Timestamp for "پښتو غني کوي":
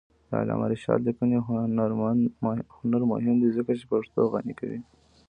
3.91-4.79